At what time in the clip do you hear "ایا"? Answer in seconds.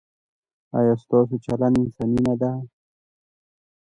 0.77-0.93